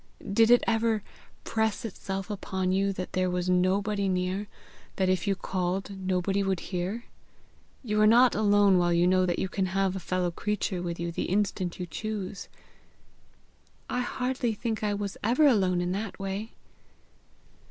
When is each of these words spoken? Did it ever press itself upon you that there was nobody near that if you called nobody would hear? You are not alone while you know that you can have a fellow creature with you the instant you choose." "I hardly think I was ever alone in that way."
Did 0.33 0.49
it 0.49 0.63
ever 0.65 1.03
press 1.43 1.85
itself 1.85 2.31
upon 2.31 2.71
you 2.71 2.91
that 2.91 3.13
there 3.13 3.29
was 3.29 3.51
nobody 3.51 4.09
near 4.09 4.47
that 4.95 5.09
if 5.09 5.27
you 5.27 5.35
called 5.35 5.91
nobody 5.95 6.41
would 6.41 6.59
hear? 6.59 7.05
You 7.83 8.01
are 8.01 8.07
not 8.07 8.33
alone 8.33 8.79
while 8.79 8.91
you 8.91 9.05
know 9.05 9.27
that 9.27 9.37
you 9.37 9.47
can 9.47 9.67
have 9.67 9.95
a 9.95 9.99
fellow 9.99 10.31
creature 10.31 10.81
with 10.81 10.99
you 10.99 11.11
the 11.11 11.25
instant 11.29 11.79
you 11.79 11.85
choose." 11.85 12.47
"I 13.91 13.99
hardly 14.01 14.55
think 14.55 14.83
I 14.83 14.95
was 14.95 15.17
ever 15.23 15.45
alone 15.45 15.81
in 15.81 15.91
that 15.91 16.17
way." 16.17 16.53